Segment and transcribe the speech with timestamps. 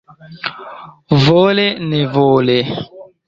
[1.25, 2.57] Vole nevole.